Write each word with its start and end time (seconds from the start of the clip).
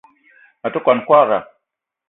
A 0.65 0.67
te 0.73 0.79
kwuan 0.83 1.05
kwagra. 1.07 1.39